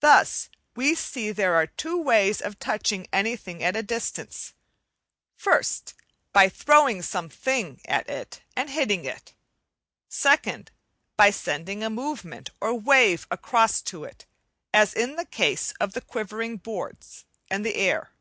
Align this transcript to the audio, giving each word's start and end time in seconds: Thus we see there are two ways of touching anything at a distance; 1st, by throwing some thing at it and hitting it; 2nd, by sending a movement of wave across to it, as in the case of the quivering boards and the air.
Thus 0.00 0.48
we 0.74 0.94
see 0.94 1.32
there 1.32 1.54
are 1.54 1.66
two 1.66 2.00
ways 2.00 2.40
of 2.40 2.58
touching 2.58 3.06
anything 3.12 3.62
at 3.62 3.76
a 3.76 3.82
distance; 3.82 4.54
1st, 5.38 5.92
by 6.32 6.48
throwing 6.48 7.02
some 7.02 7.28
thing 7.28 7.82
at 7.84 8.08
it 8.08 8.40
and 8.56 8.70
hitting 8.70 9.04
it; 9.04 9.34
2nd, 10.10 10.68
by 11.18 11.28
sending 11.28 11.82
a 11.84 11.90
movement 11.90 12.48
of 12.62 12.86
wave 12.86 13.26
across 13.30 13.82
to 13.82 14.04
it, 14.04 14.24
as 14.72 14.94
in 14.94 15.16
the 15.16 15.26
case 15.26 15.72
of 15.72 15.92
the 15.92 16.00
quivering 16.00 16.56
boards 16.56 17.26
and 17.50 17.66
the 17.66 17.74
air. 17.74 18.14